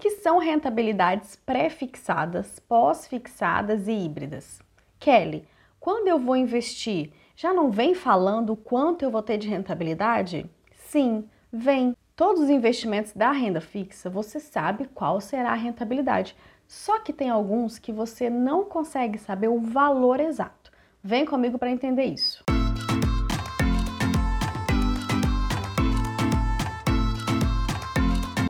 que 0.00 0.10
são 0.10 0.38
rentabilidades 0.38 1.36
pré-fixadas, 1.36 2.58
pós-fixadas 2.58 3.86
e 3.86 3.92
híbridas? 3.92 4.58
Kelly, 4.98 5.46
quando 5.78 6.08
eu 6.08 6.18
vou 6.18 6.34
investir, 6.34 7.12
já 7.36 7.52
não 7.52 7.70
vem 7.70 7.94
falando 7.94 8.56
quanto 8.56 9.02
eu 9.02 9.10
vou 9.10 9.22
ter 9.22 9.36
de 9.36 9.48
rentabilidade? 9.48 10.50
Sim, 10.74 11.28
vem. 11.52 11.94
Todos 12.16 12.42
os 12.42 12.50
investimentos 12.50 13.12
da 13.12 13.30
renda 13.30 13.60
fixa, 13.60 14.10
você 14.10 14.40
sabe 14.40 14.88
qual 14.94 15.20
será 15.20 15.50
a 15.52 15.54
rentabilidade. 15.54 16.34
Só 16.66 16.98
que 16.98 17.12
tem 17.12 17.30
alguns 17.30 17.78
que 17.78 17.92
você 17.92 18.28
não 18.28 18.64
consegue 18.64 19.18
saber 19.18 19.48
o 19.48 19.60
valor 19.60 20.18
exato. 20.18 20.72
Vem 21.02 21.24
comigo 21.24 21.58
para 21.58 21.70
entender 21.70 22.04
isso. 22.04 22.44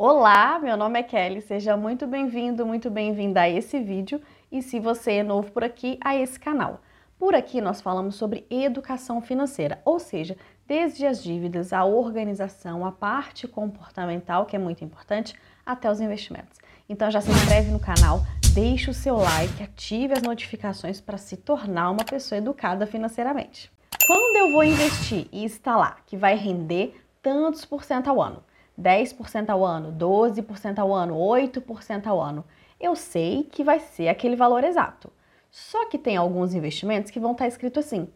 Olá, 0.02 0.58
meu 0.58 0.78
nome 0.78 0.98
é 0.98 1.02
Kelly, 1.02 1.42
seja 1.42 1.76
muito 1.76 2.06
bem-vindo, 2.06 2.64
muito 2.64 2.88
bem-vinda 2.88 3.42
a 3.42 3.50
esse 3.50 3.78
vídeo 3.78 4.18
e 4.50 4.62
se 4.62 4.80
você 4.80 5.16
é 5.16 5.22
novo 5.22 5.52
por 5.52 5.62
aqui, 5.62 5.98
a 6.02 6.16
esse 6.16 6.40
canal. 6.40 6.80
Por 7.18 7.34
aqui 7.34 7.60
nós 7.60 7.82
falamos 7.82 8.14
sobre 8.14 8.46
educação 8.48 9.20
financeira, 9.20 9.78
ou 9.84 9.98
seja, 9.98 10.38
desde 10.66 11.04
as 11.04 11.22
dívidas, 11.22 11.74
a 11.74 11.84
organização, 11.84 12.86
a 12.86 12.90
parte 12.90 13.46
comportamental, 13.46 14.46
que 14.46 14.56
é 14.56 14.58
muito 14.58 14.82
importante, 14.82 15.34
até 15.66 15.90
os 15.90 16.00
investimentos. 16.00 16.58
Então 16.88 17.10
já 17.10 17.20
se 17.20 17.30
inscreve 17.30 17.70
no 17.70 17.78
canal, 17.78 18.20
deixe 18.54 18.88
o 18.88 18.94
seu 18.94 19.16
like, 19.16 19.62
ative 19.62 20.14
as 20.14 20.22
notificações 20.22 20.98
para 20.98 21.18
se 21.18 21.36
tornar 21.36 21.90
uma 21.90 22.06
pessoa 22.06 22.38
educada 22.38 22.86
financeiramente. 22.86 23.70
Quando 24.06 24.36
eu 24.36 24.50
vou 24.50 24.64
investir 24.64 25.28
e 25.30 25.46
lá 25.66 25.98
que 26.06 26.16
vai 26.16 26.36
render 26.36 26.98
tantos 27.20 27.66
por 27.66 27.84
cento 27.84 28.08
ao 28.08 28.22
ano, 28.22 28.42
10% 28.80 29.50
ao 29.50 29.64
ano, 29.64 29.92
12% 29.92 30.78
ao 30.78 30.92
ano, 30.92 31.14
8% 31.16 32.06
ao 32.06 32.20
ano, 32.20 32.44
eu 32.80 32.96
sei 32.96 33.44
que 33.44 33.62
vai 33.62 33.78
ser 33.78 34.08
aquele 34.08 34.36
valor 34.36 34.64
exato. 34.64 35.12
Só 35.50 35.86
que 35.86 35.98
tem 35.98 36.16
alguns 36.16 36.54
investimentos 36.54 37.10
que 37.10 37.20
vão 37.20 37.32
estar 37.32 37.48
escrito 37.48 37.80
assim: 37.80 38.08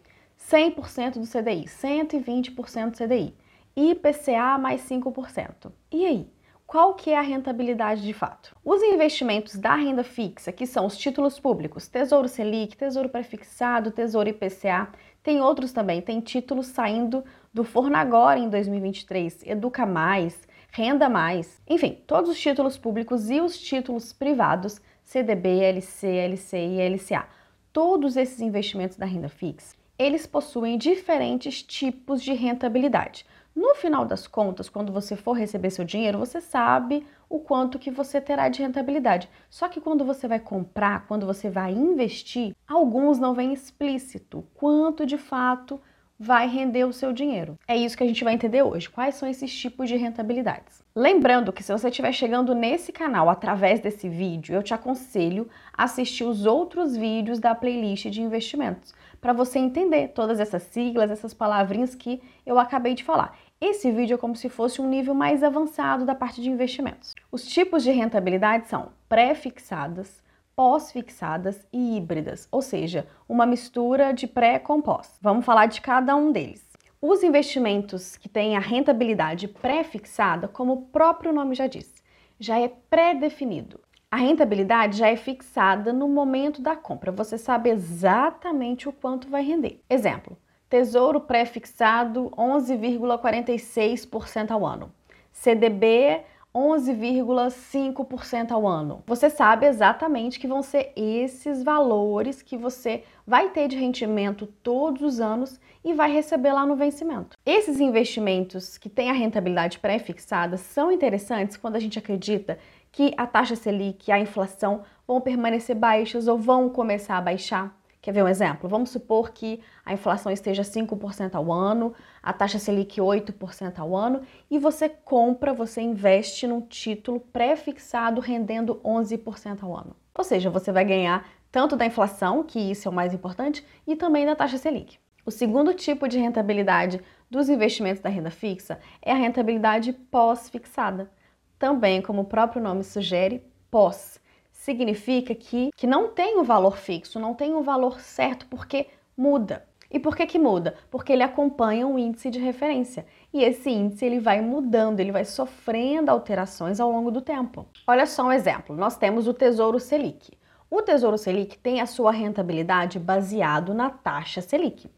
100% 0.50 1.14
do 1.14 1.26
CDI, 1.26 1.64
120% 1.64 2.90
do 2.90 2.96
CDI, 2.96 3.34
IPCA 3.76 4.56
mais 4.58 4.88
5%. 4.88 5.72
E 5.92 6.06
aí? 6.06 6.34
Qual 6.66 6.94
que 6.94 7.10
é 7.10 7.18
a 7.18 7.20
rentabilidade 7.20 8.02
de 8.02 8.14
fato? 8.14 8.56
Os 8.64 8.82
investimentos 8.82 9.56
da 9.56 9.74
renda 9.74 10.02
fixa, 10.02 10.50
que 10.50 10.66
são 10.66 10.86
os 10.86 10.96
títulos 10.96 11.38
públicos, 11.38 11.86
Tesouro 11.86 12.26
Selic, 12.26 12.74
Tesouro 12.74 13.10
Prefixado, 13.10 13.90
Tesouro 13.90 14.30
IPCA, 14.30 14.88
tem 15.22 15.42
outros 15.42 15.72
também, 15.72 16.00
tem 16.00 16.20
títulos 16.20 16.66
saindo 16.68 17.22
do 17.52 17.64
forno 17.64 17.96
agora 17.96 18.40
em 18.40 18.48
2023, 18.48 19.42
Educa 19.46 19.84
Mais, 19.84 20.40
Renda 20.76 21.08
Mais, 21.08 21.62
enfim, 21.68 22.02
todos 22.04 22.28
os 22.28 22.40
títulos 22.40 22.76
públicos 22.76 23.30
e 23.30 23.40
os 23.40 23.56
títulos 23.56 24.12
privados 24.12 24.80
CDB, 25.04 25.60
LC, 25.60 26.08
LCI 26.08 26.56
e 26.56 26.88
LCA. 26.88 27.28
Todos 27.72 28.16
esses 28.16 28.40
investimentos 28.40 28.96
da 28.96 29.06
renda 29.06 29.28
fixa, 29.28 29.76
eles 29.96 30.26
possuem 30.26 30.76
diferentes 30.76 31.62
tipos 31.62 32.20
de 32.20 32.32
rentabilidade. 32.32 33.24
No 33.54 33.76
final 33.76 34.04
das 34.04 34.26
contas, 34.26 34.68
quando 34.68 34.92
você 34.92 35.14
for 35.14 35.34
receber 35.34 35.70
seu 35.70 35.84
dinheiro, 35.84 36.18
você 36.18 36.40
sabe 36.40 37.06
o 37.28 37.38
quanto 37.38 37.78
que 37.78 37.92
você 37.92 38.20
terá 38.20 38.48
de 38.48 38.60
rentabilidade. 38.60 39.30
Só 39.48 39.68
que 39.68 39.80
quando 39.80 40.04
você 40.04 40.26
vai 40.26 40.40
comprar, 40.40 41.06
quando 41.06 41.24
você 41.24 41.48
vai 41.48 41.70
investir, 41.70 42.52
alguns 42.66 43.20
não 43.20 43.32
vêm 43.32 43.52
explícito 43.52 44.44
quanto 44.54 45.06
de 45.06 45.18
fato 45.18 45.80
vai 46.18 46.48
render 46.48 46.84
o 46.84 46.92
seu 46.92 47.12
dinheiro. 47.12 47.58
É 47.66 47.76
isso 47.76 47.96
que 47.96 48.04
a 48.04 48.06
gente 48.06 48.22
vai 48.22 48.34
entender 48.34 48.62
hoje. 48.62 48.88
Quais 48.88 49.16
são 49.16 49.28
esses 49.28 49.52
tipos 49.54 49.88
de 49.88 49.96
rentabilidades? 49.96 50.82
Lembrando 50.94 51.52
que 51.52 51.62
se 51.62 51.72
você 51.72 51.88
estiver 51.88 52.12
chegando 52.12 52.54
nesse 52.54 52.92
canal 52.92 53.28
através 53.28 53.80
desse 53.80 54.08
vídeo, 54.08 54.54
eu 54.54 54.62
te 54.62 54.72
aconselho 54.72 55.48
a 55.72 55.84
assistir 55.84 56.24
os 56.24 56.46
outros 56.46 56.96
vídeos 56.96 57.40
da 57.40 57.54
playlist 57.54 58.06
de 58.06 58.22
investimentos, 58.22 58.94
para 59.20 59.32
você 59.32 59.58
entender 59.58 60.08
todas 60.08 60.38
essas 60.38 60.62
siglas, 60.62 61.10
essas 61.10 61.34
palavrinhas 61.34 61.94
que 61.94 62.22
eu 62.46 62.58
acabei 62.58 62.94
de 62.94 63.02
falar. 63.02 63.36
Esse 63.60 63.90
vídeo 63.90 64.14
é 64.14 64.18
como 64.18 64.36
se 64.36 64.48
fosse 64.48 64.80
um 64.80 64.88
nível 64.88 65.14
mais 65.14 65.42
avançado 65.42 66.04
da 66.04 66.14
parte 66.14 66.40
de 66.42 66.50
investimentos. 66.50 67.14
Os 67.32 67.44
tipos 67.46 67.82
de 67.82 67.90
rentabilidade 67.90 68.68
são 68.68 68.90
pré-fixadas, 69.08 70.22
pós-fixadas 70.56 71.66
e 71.72 71.96
híbridas, 71.96 72.48
ou 72.50 72.62
seja, 72.62 73.06
uma 73.28 73.46
mistura 73.46 74.12
de 74.12 74.26
pré 74.26 74.58
com 74.58 74.80
pós. 74.80 75.18
Vamos 75.20 75.44
falar 75.44 75.66
de 75.66 75.80
cada 75.80 76.16
um 76.16 76.32
deles. 76.32 76.64
Os 77.00 77.22
investimentos 77.22 78.16
que 78.16 78.28
têm 78.28 78.56
a 78.56 78.60
rentabilidade 78.60 79.46
pré-fixada, 79.46 80.48
como 80.48 80.72
o 80.72 80.82
próprio 80.86 81.32
nome 81.32 81.54
já 81.54 81.66
diz, 81.66 81.92
já 82.38 82.58
é 82.58 82.68
pré-definido. 82.68 83.80
A 84.10 84.16
rentabilidade 84.16 84.98
já 84.98 85.08
é 85.08 85.16
fixada 85.16 85.92
no 85.92 86.08
momento 86.08 86.62
da 86.62 86.76
compra. 86.76 87.12
Você 87.12 87.36
sabe 87.36 87.68
exatamente 87.68 88.88
o 88.88 88.92
quanto 88.92 89.28
vai 89.28 89.42
render. 89.42 89.80
Exemplo: 89.90 90.38
Tesouro 90.68 91.20
pré-fixado 91.20 92.30
11,46% 92.36 94.52
ao 94.52 94.64
ano. 94.64 94.92
CDB 95.32 96.22
11,5% 96.54 98.52
ao 98.52 98.66
ano. 98.66 99.02
Você 99.06 99.28
sabe 99.28 99.66
exatamente 99.66 100.38
que 100.38 100.46
vão 100.46 100.62
ser 100.62 100.92
esses 100.94 101.62
valores 101.62 102.42
que 102.42 102.56
você 102.56 103.02
vai 103.26 103.50
ter 103.50 103.66
de 103.66 103.76
rendimento 103.76 104.46
todos 104.62 105.02
os 105.02 105.20
anos 105.20 105.58
e 105.84 105.92
vai 105.92 106.12
receber 106.12 106.52
lá 106.52 106.64
no 106.64 106.76
vencimento. 106.76 107.36
Esses 107.44 107.80
investimentos 107.80 108.78
que 108.78 108.88
têm 108.88 109.10
a 109.10 109.14
rentabilidade 109.14 109.78
pré-fixada 109.80 110.56
são 110.56 110.92
interessantes 110.92 111.56
quando 111.56 111.76
a 111.76 111.80
gente 111.80 111.98
acredita 111.98 112.58
que 112.92 113.12
a 113.16 113.26
taxa 113.26 113.56
Selic 113.56 114.08
e 114.08 114.12
a 114.12 114.20
inflação 114.20 114.82
vão 115.06 115.20
permanecer 115.20 115.74
baixas 115.74 116.28
ou 116.28 116.38
vão 116.38 116.68
começar 116.68 117.18
a 117.18 117.20
baixar. 117.20 117.76
Quer 118.04 118.12
ver 118.12 118.22
um 118.22 118.28
exemplo? 118.28 118.68
Vamos 118.68 118.90
supor 118.90 119.32
que 119.32 119.62
a 119.82 119.94
inflação 119.94 120.30
esteja 120.30 120.60
5% 120.60 121.36
ao 121.36 121.50
ano, 121.50 121.94
a 122.22 122.34
taxa 122.34 122.58
Selic 122.58 123.00
8% 123.00 123.78
ao 123.78 123.96
ano 123.96 124.20
e 124.50 124.58
você 124.58 124.90
compra, 124.90 125.54
você 125.54 125.80
investe 125.80 126.46
num 126.46 126.60
título 126.60 127.18
pré-fixado 127.18 128.20
rendendo 128.20 128.78
11% 128.84 129.62
ao 129.62 129.74
ano. 129.74 129.96
Ou 130.14 130.22
seja, 130.22 130.50
você 130.50 130.70
vai 130.70 130.84
ganhar 130.84 131.26
tanto 131.50 131.76
da 131.76 131.86
inflação, 131.86 132.42
que 132.42 132.58
isso 132.58 132.86
é 132.86 132.90
o 132.90 132.94
mais 132.94 133.14
importante, 133.14 133.64
e 133.86 133.96
também 133.96 134.26
da 134.26 134.36
taxa 134.36 134.58
Selic. 134.58 134.98
O 135.24 135.30
segundo 135.30 135.72
tipo 135.72 136.06
de 136.06 136.18
rentabilidade 136.18 137.00
dos 137.30 137.48
investimentos 137.48 138.02
da 138.02 138.10
renda 138.10 138.30
fixa 138.30 138.78
é 139.00 139.12
a 139.12 139.16
rentabilidade 139.16 139.94
pós-fixada. 139.94 141.10
Também, 141.58 142.02
como 142.02 142.20
o 142.20 142.26
próprio 142.26 142.62
nome 142.62 142.84
sugere, 142.84 143.42
pós 143.70 144.20
significa 144.64 145.34
que, 145.34 145.68
que 145.76 145.86
não 145.86 146.08
tem 146.08 146.38
um 146.38 146.42
valor 146.42 146.78
fixo, 146.78 147.20
não 147.20 147.34
tem 147.34 147.54
um 147.54 147.60
valor 147.60 148.00
certo, 148.00 148.46
porque 148.46 148.86
muda. 149.14 149.62
E 149.90 150.00
por 150.00 150.16
que, 150.16 150.26
que 150.26 150.38
muda? 150.38 150.74
Porque 150.90 151.12
ele 151.12 151.22
acompanha 151.22 151.86
um 151.86 151.98
índice 151.98 152.30
de 152.30 152.38
referência. 152.38 153.04
E 153.30 153.44
esse 153.44 153.68
índice 153.68 154.06
ele 154.06 154.18
vai 154.18 154.40
mudando, 154.40 155.00
ele 155.00 155.12
vai 155.12 155.26
sofrendo 155.26 156.10
alterações 156.10 156.80
ao 156.80 156.90
longo 156.90 157.10
do 157.10 157.20
tempo. 157.20 157.66
Olha 157.86 158.06
só 158.06 158.24
um 158.24 158.32
exemplo: 158.32 158.74
nós 158.74 158.96
temos 158.96 159.28
o 159.28 159.34
Tesouro 159.34 159.78
Selic. 159.78 160.32
O 160.70 160.80
Tesouro 160.80 161.18
Selic 161.18 161.58
tem 161.58 161.82
a 161.82 161.86
sua 161.86 162.10
rentabilidade 162.10 162.98
baseado 162.98 163.74
na 163.74 163.90
taxa 163.90 164.40
Selic. 164.40 164.90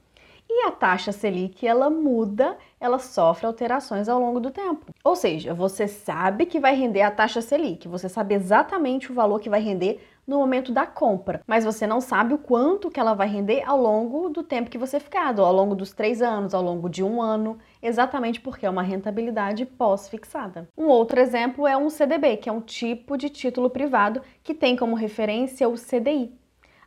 E 0.48 0.66
a 0.66 0.70
taxa 0.70 1.12
Selic, 1.12 1.66
ela 1.66 1.90
muda, 1.90 2.56
ela 2.80 2.98
sofre 2.98 3.46
alterações 3.46 4.08
ao 4.08 4.20
longo 4.20 4.40
do 4.40 4.50
tempo. 4.50 4.86
Ou 5.02 5.16
seja, 5.16 5.52
você 5.52 5.88
sabe 5.88 6.46
que 6.46 6.60
vai 6.60 6.74
render 6.74 7.02
a 7.02 7.10
taxa 7.10 7.42
Selic, 7.42 7.88
você 7.88 8.08
sabe 8.08 8.34
exatamente 8.34 9.10
o 9.10 9.14
valor 9.14 9.40
que 9.40 9.50
vai 9.50 9.60
render 9.60 10.00
no 10.26 10.38
momento 10.38 10.72
da 10.72 10.84
compra, 10.86 11.40
mas 11.46 11.64
você 11.64 11.86
não 11.86 12.00
sabe 12.00 12.34
o 12.34 12.38
quanto 12.38 12.90
que 12.90 12.98
ela 12.98 13.14
vai 13.14 13.28
render 13.28 13.62
ao 13.64 13.80
longo 13.80 14.28
do 14.28 14.42
tempo 14.42 14.70
que 14.70 14.78
você 14.78 14.98
ficar, 14.98 15.38
ao 15.38 15.52
longo 15.52 15.74
dos 15.74 15.92
três 15.92 16.20
anos, 16.20 16.52
ao 16.52 16.62
longo 16.62 16.88
de 16.88 17.04
um 17.04 17.22
ano, 17.22 17.58
exatamente 17.80 18.40
porque 18.40 18.66
é 18.66 18.70
uma 18.70 18.82
rentabilidade 18.82 19.64
pós-fixada. 19.64 20.68
Um 20.76 20.86
outro 20.86 21.20
exemplo 21.20 21.66
é 21.66 21.76
um 21.76 21.88
CDB, 21.88 22.38
que 22.38 22.48
é 22.48 22.52
um 22.52 22.60
tipo 22.60 23.16
de 23.16 23.30
título 23.30 23.70
privado 23.70 24.20
que 24.42 24.54
tem 24.54 24.76
como 24.76 24.96
referência 24.96 25.68
o 25.68 25.74
CDI. 25.74 26.32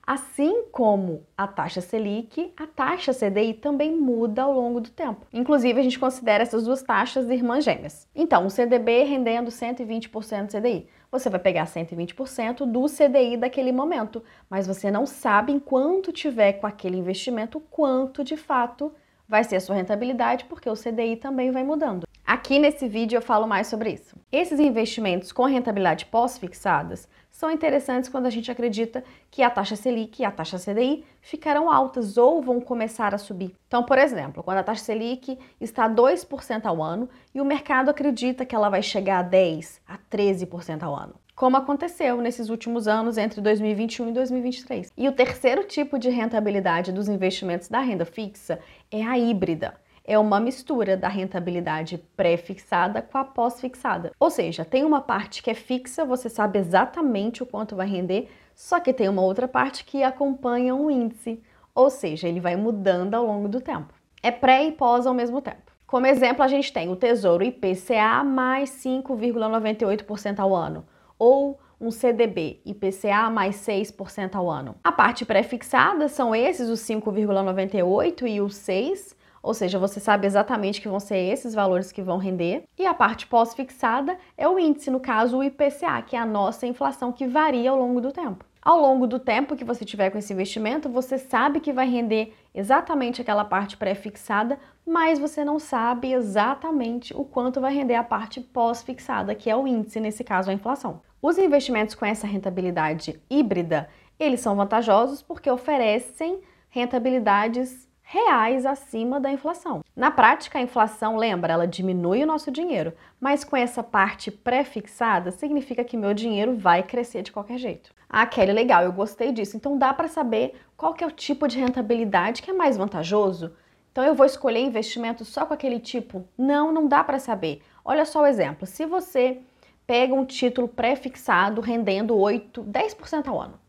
Assim 0.09 0.63
como 0.71 1.23
a 1.37 1.45
taxa 1.45 1.81
Selic, 1.81 2.51
a 2.57 2.65
taxa 2.65 3.13
CDI 3.13 3.53
também 3.53 3.95
muda 3.95 4.41
ao 4.41 4.51
longo 4.51 4.81
do 4.81 4.89
tempo. 4.89 5.27
Inclusive, 5.31 5.79
a 5.79 5.83
gente 5.83 5.99
considera 5.99 6.41
essas 6.41 6.63
duas 6.63 6.81
taxas 6.81 7.29
irmãs 7.29 7.63
gêmeas. 7.63 8.07
Então, 8.15 8.47
o 8.47 8.49
CDB 8.49 9.03
rendendo 9.03 9.51
120% 9.51 10.47
do 10.47 10.51
CDI. 10.51 10.87
Você 11.11 11.29
vai 11.29 11.39
pegar 11.39 11.65
120% 11.65 12.65
do 12.65 12.87
CDI 12.87 13.37
daquele 13.37 13.71
momento, 13.71 14.23
mas 14.49 14.65
você 14.65 14.89
não 14.89 15.05
sabe 15.05 15.53
enquanto 15.53 16.11
tiver 16.11 16.53
com 16.53 16.65
aquele 16.65 16.97
investimento 16.97 17.59
quanto 17.69 18.23
de 18.23 18.35
fato 18.35 18.91
vai 19.27 19.43
ser 19.43 19.57
a 19.57 19.61
sua 19.61 19.75
rentabilidade, 19.75 20.45
porque 20.45 20.67
o 20.67 20.73
CDI 20.73 21.17
também 21.17 21.51
vai 21.51 21.63
mudando. 21.63 22.08
Aqui 22.29 22.59
nesse 22.59 22.87
vídeo 22.87 23.17
eu 23.17 23.23
falo 23.23 23.47
mais 23.47 23.65
sobre 23.65 23.89
isso. 23.89 24.15
Esses 24.31 24.59
investimentos 24.59 25.31
com 25.31 25.45
rentabilidade 25.45 26.05
pós-fixadas 26.05 27.09
são 27.31 27.49
interessantes 27.49 28.07
quando 28.07 28.27
a 28.27 28.29
gente 28.29 28.51
acredita 28.51 29.03
que 29.31 29.41
a 29.41 29.49
taxa 29.49 29.75
Selic 29.75 30.21
e 30.21 30.25
a 30.25 30.29
taxa 30.29 30.59
CDI 30.59 31.03
ficarão 31.21 31.71
altas 31.71 32.17
ou 32.17 32.39
vão 32.39 32.61
começar 32.61 33.15
a 33.15 33.17
subir. 33.17 33.55
Então, 33.67 33.83
por 33.83 33.97
exemplo, 33.97 34.43
quando 34.43 34.59
a 34.59 34.63
taxa 34.63 34.83
Selic 34.83 35.39
está 35.59 35.85
a 35.85 35.89
2% 35.89 36.67
ao 36.67 36.83
ano 36.83 37.09
e 37.33 37.41
o 37.41 37.45
mercado 37.45 37.89
acredita 37.89 38.45
que 38.45 38.53
ela 38.53 38.69
vai 38.69 38.83
chegar 38.83 39.17
a 39.17 39.23
10, 39.23 39.81
a 39.87 39.97
13% 39.97 40.83
ao 40.83 40.95
ano. 40.95 41.15
como 41.35 41.57
aconteceu 41.57 42.17
nesses 42.17 42.49
últimos 42.49 42.87
anos 42.87 43.17
entre 43.17 43.41
2021 43.41 44.09
e 44.09 44.11
2023. 44.11 44.91
E 44.95 45.07
o 45.07 45.13
terceiro 45.13 45.63
tipo 45.63 45.97
de 45.97 46.09
rentabilidade 46.09 46.91
dos 46.91 47.07
investimentos 47.07 47.69
da 47.69 47.79
renda 47.79 48.05
fixa 48.05 48.59
é 48.91 49.01
a 49.03 49.17
híbrida. 49.17 49.73
É 50.09 50.17
uma 50.17 50.39
mistura 50.39 50.97
da 50.97 51.07
rentabilidade 51.07 51.99
pré-fixada 52.17 52.99
com 52.99 53.15
a 53.15 53.23
pós-fixada. 53.23 54.11
Ou 54.19 54.31
seja, 54.31 54.65
tem 54.65 54.83
uma 54.83 55.01
parte 55.01 55.43
que 55.43 55.51
é 55.51 55.53
fixa, 55.53 56.03
você 56.03 56.27
sabe 56.27 56.57
exatamente 56.57 57.43
o 57.43 57.45
quanto 57.45 57.75
vai 57.75 57.85
render, 57.85 58.27
só 58.55 58.79
que 58.79 58.91
tem 58.91 59.07
uma 59.07 59.21
outra 59.21 59.47
parte 59.47 59.85
que 59.85 60.01
acompanha 60.01 60.73
um 60.73 60.89
índice, 60.89 61.39
ou 61.75 61.91
seja, 61.91 62.27
ele 62.27 62.39
vai 62.39 62.55
mudando 62.55 63.13
ao 63.13 63.23
longo 63.23 63.47
do 63.47 63.61
tempo. 63.61 63.93
É 64.23 64.31
pré 64.31 64.65
e 64.65 64.71
pós 64.71 65.05
ao 65.05 65.13
mesmo 65.13 65.43
tempo. 65.43 65.71
Como 65.85 66.07
exemplo, 66.07 66.41
a 66.41 66.47
gente 66.47 66.73
tem 66.73 66.89
o 66.89 66.95
Tesouro 66.95 67.43
IPCA 67.43 68.23
mais 68.23 68.71
5,98% 68.83 70.39
ao 70.39 70.55
ano 70.55 70.87
ou 71.19 71.59
um 71.79 71.91
CDB 71.91 72.61
IPCA 72.65 73.29
mais 73.29 73.57
6% 73.57 74.33
ao 74.33 74.49
ano. 74.49 74.73
A 74.83 74.91
parte 74.91 75.23
pré-fixada 75.23 76.07
são 76.07 76.33
esses, 76.33 76.67
os 76.67 76.79
5,98 76.79 78.27
e 78.27 78.41
os 78.41 78.55
6, 78.55 79.18
ou 79.41 79.53
seja, 79.53 79.79
você 79.79 79.99
sabe 79.99 80.27
exatamente 80.27 80.81
que 80.81 80.87
vão 80.87 80.99
ser 80.99 81.17
esses 81.17 81.53
valores 81.53 81.91
que 81.91 82.01
vão 82.01 82.17
render. 82.17 82.63
E 82.77 82.85
a 82.85 82.93
parte 82.93 83.27
pós-fixada 83.27 84.17
é 84.37 84.47
o 84.47 84.59
índice, 84.59 84.91
no 84.91 84.99
caso 84.99 85.37
o 85.37 85.43
IPCA, 85.43 86.01
que 86.05 86.15
é 86.15 86.19
a 86.19 86.25
nossa 86.25 86.67
inflação 86.67 87.11
que 87.11 87.27
varia 87.27 87.71
ao 87.71 87.77
longo 87.77 88.01
do 88.01 88.11
tempo. 88.11 88.45
Ao 88.61 88.79
longo 88.79 89.07
do 89.07 89.17
tempo 89.17 89.55
que 89.55 89.63
você 89.63 89.85
tiver 89.85 90.09
com 90.09 90.17
esse 90.17 90.33
investimento, 90.33 90.89
você 90.89 91.17
sabe 91.17 91.61
que 91.61 91.71
vai 91.71 91.87
render 91.89 92.35
exatamente 92.53 93.21
aquela 93.21 93.45
parte 93.45 93.77
pré-fixada, 93.77 94.59
mas 94.85 95.17
você 95.17 95.45
não 95.45 95.57
sabe 95.57 96.11
exatamente 96.11 97.13
o 97.15 97.23
quanto 97.23 97.61
vai 97.61 97.73
render 97.73 97.95
a 97.95 98.03
parte 98.03 98.41
pós-fixada, 98.41 99.33
que 99.33 99.49
é 99.49 99.55
o 99.55 99.65
índice, 99.65 99.99
nesse 99.99 100.25
caso 100.25 100.51
a 100.51 100.53
inflação. 100.53 101.01
Os 101.21 101.37
investimentos 101.37 101.95
com 101.95 102.05
essa 102.05 102.27
rentabilidade 102.27 103.19
híbrida, 103.29 103.89
eles 104.19 104.41
são 104.41 104.55
vantajosos 104.55 105.21
porque 105.21 105.49
oferecem 105.49 106.41
rentabilidades 106.69 107.88
reais 108.11 108.65
acima 108.65 109.19
da 109.19 109.31
inflação. 109.31 109.83
Na 109.95 110.09
prática, 110.09 110.57
a 110.57 110.61
inflação, 110.63 111.15
lembra, 111.15 111.53
ela 111.53 111.67
diminui 111.67 112.23
o 112.23 112.25
nosso 112.25 112.49
dinheiro, 112.49 112.91
mas 113.21 113.43
com 113.43 113.55
essa 113.55 113.83
parte 113.83 114.31
pré-fixada, 114.31 115.29
significa 115.29 115.83
que 115.83 115.95
meu 115.95 116.11
dinheiro 116.11 116.57
vai 116.57 116.81
crescer 116.81 117.21
de 117.21 117.31
qualquer 117.31 117.59
jeito. 117.59 117.93
Ah, 118.09 118.25
Kelly, 118.25 118.51
legal, 118.51 118.83
eu 118.83 118.91
gostei 118.91 119.31
disso. 119.31 119.55
Então 119.55 119.77
dá 119.77 119.93
para 119.93 120.07
saber 120.07 120.59
qual 120.75 120.95
que 120.95 121.03
é 121.03 121.07
o 121.07 121.11
tipo 121.11 121.47
de 121.47 121.59
rentabilidade 121.59 122.41
que 122.41 122.49
é 122.49 122.53
mais 122.53 122.75
vantajoso? 122.75 123.53
Então 123.91 124.03
eu 124.03 124.15
vou 124.15 124.25
escolher 124.25 124.61
investimento 124.61 125.23
só 125.23 125.45
com 125.45 125.53
aquele 125.53 125.79
tipo? 125.79 126.27
Não, 126.35 126.71
não 126.71 126.87
dá 126.87 127.03
para 127.03 127.19
saber. 127.19 127.61
Olha 127.85 128.05
só 128.05 128.23
o 128.23 128.25
exemplo. 128.25 128.65
Se 128.65 128.87
você 128.87 129.39
pega 129.85 130.15
um 130.15 130.25
título 130.25 130.67
pré-fixado 130.67 131.61
rendendo 131.61 132.17
8, 132.17 132.63
10% 132.63 133.27
ao 133.27 133.39
ano. 133.39 133.59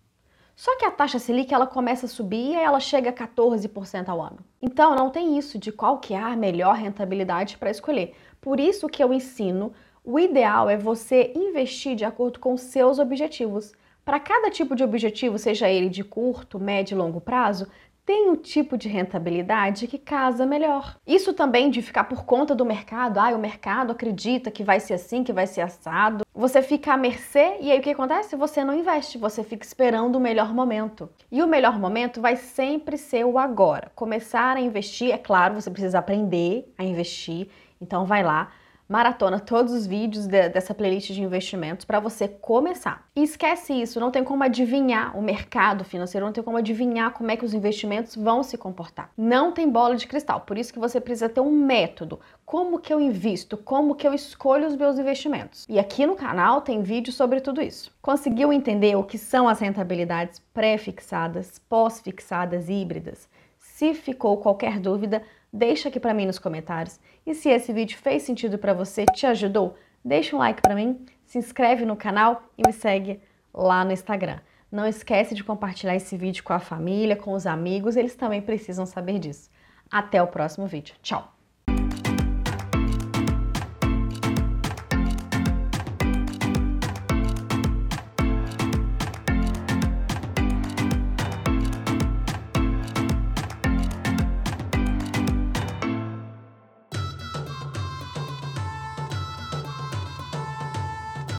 Só 0.61 0.77
que 0.77 0.85
a 0.85 0.91
taxa 0.91 1.19
Selic 1.19 1.55
ela 1.55 1.67
começa 1.67 2.05
a 2.05 2.09
subir 2.09 2.51
e 2.51 2.55
ela 2.55 2.81
chega 2.81 3.09
a 3.09 3.13
14% 3.15 4.11
ao 4.11 4.21
ano. 4.21 4.41
Então 4.61 4.95
não 4.95 5.09
tem 5.09 5.39
isso 5.39 5.59
de 5.59 5.73
qual 5.73 5.97
que 5.97 6.13
é 6.13 6.19
a 6.19 6.37
melhor 6.37 6.75
rentabilidade 6.75 7.57
para 7.57 7.71
escolher. 7.71 8.15
Por 8.43 8.61
isso 8.61 8.87
que 8.87 9.03
eu 9.03 9.11
ensino, 9.11 9.73
o 10.05 10.19
ideal 10.19 10.69
é 10.69 10.77
você 10.77 11.33
investir 11.35 11.97
de 11.97 12.05
acordo 12.05 12.39
com 12.39 12.59
seus 12.59 12.99
objetivos. 12.99 13.73
Para 14.05 14.21
cada 14.21 14.51
tipo 14.51 14.77
de 14.77 14.85
objetivo, 14.85 15.39
seja 15.39 15.67
ele 15.67 15.89
de 15.89 16.05
curto, 16.05 16.61
médio 16.61 16.95
e 16.95 16.99
longo 16.99 17.23
prazo, 17.23 17.67
tem 18.11 18.29
um 18.29 18.35
tipo 18.35 18.77
de 18.77 18.89
rentabilidade 18.89 19.87
que 19.87 19.97
casa 19.97 20.45
melhor. 20.45 20.97
Isso 21.07 21.33
também 21.33 21.71
de 21.71 21.81
ficar 21.81 22.03
por 22.03 22.25
conta 22.25 22.57
do 22.57 22.65
mercado, 22.65 23.19
ah, 23.19 23.29
o 23.29 23.39
mercado 23.39 23.93
acredita 23.93 24.51
que 24.51 24.65
vai 24.65 24.81
ser 24.81 24.95
assim, 24.95 25.23
que 25.23 25.33
vai 25.33 25.47
ser 25.47 25.61
assado. 25.61 26.27
Você 26.35 26.61
fica 26.61 26.93
à 26.93 26.97
mercê 26.97 27.59
e 27.61 27.71
aí 27.71 27.79
o 27.79 27.81
que 27.81 27.91
acontece? 27.91 28.35
Você 28.35 28.65
não 28.65 28.75
investe, 28.75 29.17
você 29.17 29.45
fica 29.45 29.65
esperando 29.65 30.17
o 30.17 30.21
melhor 30.21 30.53
momento. 30.53 31.09
E 31.31 31.41
o 31.41 31.47
melhor 31.47 31.79
momento 31.79 32.21
vai 32.21 32.35
sempre 32.35 32.99
ser 32.99 33.25
o 33.25 33.39
agora. 33.39 33.93
Começar 33.95 34.57
a 34.57 34.61
investir, 34.61 35.13
é 35.13 35.19
claro, 35.19 35.55
você 35.55 35.71
precisa 35.71 36.01
aprender 36.01 36.69
a 36.77 36.83
investir, 36.83 37.47
então 37.81 38.05
vai 38.05 38.25
lá, 38.25 38.51
maratona 38.91 39.39
todos 39.39 39.73
os 39.73 39.87
vídeos 39.87 40.27
de, 40.27 40.49
dessa 40.49 40.75
playlist 40.75 41.13
de 41.13 41.23
investimentos 41.23 41.85
para 41.85 42.01
você 42.01 42.27
começar. 42.27 43.07
E 43.15 43.23
esquece 43.23 43.73
isso, 43.73 44.01
não 44.01 44.11
tem 44.11 44.25
como 44.25 44.43
adivinhar 44.43 45.17
o 45.17 45.23
mercado 45.23 45.85
financeiro, 45.85 46.27
não 46.27 46.33
tem 46.33 46.43
como 46.43 46.57
adivinhar 46.57 47.13
como 47.13 47.31
é 47.31 47.37
que 47.37 47.45
os 47.45 47.55
investimentos 47.55 48.17
vão 48.17 48.43
se 48.43 48.59
comportar. 48.59 49.13
Não 49.17 49.53
tem 49.53 49.71
bola 49.71 49.95
de 49.95 50.09
cristal, 50.09 50.41
por 50.41 50.59
isso 50.59 50.73
que 50.73 50.81
você 50.81 51.01
precisa 51.01 51.29
ter 51.29 51.41
um 51.41 51.53
método. 51.53 52.19
Como 52.45 52.81
que 52.81 52.93
eu 52.93 53.01
invisto? 53.01 53.57
Como 53.57 53.95
que 53.95 54.09
eu 54.09 54.13
escolho 54.13 54.67
os 54.67 54.75
meus 54.75 54.99
investimentos? 54.99 55.65
E 55.69 55.79
aqui 55.79 56.05
no 56.05 56.17
canal 56.17 56.61
tem 56.61 56.83
vídeo 56.83 57.13
sobre 57.13 57.41
tudo 57.41 57.63
isso. 57.63 57.93
Conseguiu 58.03 58.53
entender 58.53 58.97
o 58.97 59.05
que 59.05 59.19
são 59.19 59.49
as 59.49 59.61
rentabilidades 59.61 60.41
pré-fixadas, 60.53 61.61
pós-fixadas 61.69 62.69
e 62.69 62.73
híbridas? 62.73 63.29
Se 63.57 63.95
ficou 63.95 64.39
qualquer 64.39 64.81
dúvida, 64.81 65.23
deixa 65.53 65.89
aqui 65.89 65.99
para 65.99 66.15
mim 66.15 66.27
nos 66.27 66.39
comentários. 66.39 67.01
E 67.27 67.35
se 67.35 67.49
esse 67.49 67.73
vídeo 67.73 67.99
fez 67.99 68.23
sentido 68.23 68.59
para 68.59 68.75
você, 68.75 69.05
te 69.07 69.27
ajudou, 69.27 69.77
deixa 70.05 70.35
um 70.37 70.39
like 70.39 70.63
para 70.63 70.75
mim, 70.75 71.05
se 71.25 71.39
inscreve 71.39 71.85
no 71.85 71.97
canal 71.97 72.43
e 72.57 72.63
me 72.67 72.73
segue 72.73 73.21
lá 73.53 73.85
no 73.85 73.93
Instagram. 73.93 74.41
Não 74.71 74.87
esquece 74.87 75.35
de 75.35 75.43
compartilhar 75.43 75.97
esse 75.97 76.17
vídeo 76.17 76.45
com 76.45 76.53
a 76.53 76.61
família, 76.61 77.17
com 77.17 77.33
os 77.33 77.47
amigos, 77.47 77.97
eles 77.97 78.15
também 78.15 78.41
precisam 78.41 78.87
saber 78.87 79.19
disso. 79.19 79.51
Até 79.91 80.23
o 80.23 80.29
próximo 80.29 80.67
vídeo. 80.67 80.95
Tchau! 81.03 81.40